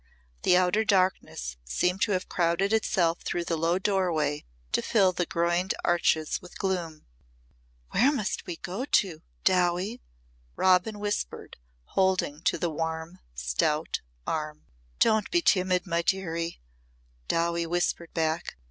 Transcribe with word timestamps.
The 0.41 0.57
outer 0.57 0.83
darkness 0.83 1.57
seemed 1.63 2.01
to 2.01 2.13
have 2.13 2.27
crowded 2.27 2.73
itself 2.73 3.19
through 3.21 3.43
the 3.43 3.55
low 3.55 3.77
doorway 3.77 4.45
to 4.71 4.81
fill 4.81 5.11
the 5.11 5.27
groined 5.27 5.75
arches 5.85 6.41
with 6.41 6.57
gloom. 6.57 7.05
"Where 7.91 8.11
must 8.11 8.47
we 8.47 8.55
go 8.55 8.83
to, 8.85 9.21
Dowie?" 9.43 10.01
Robin 10.55 10.97
whispered 10.97 11.57
holding 11.83 12.41
to 12.45 12.57
the 12.57 12.71
warm, 12.71 13.19
stout 13.35 14.01
arm. 14.25 14.65
"Don't 14.97 15.29
be 15.29 15.39
timid, 15.43 15.85
my 15.85 16.01
dearie," 16.01 16.59
Dowie 17.27 17.67
whispered 17.67 18.11
back. 18.15 18.55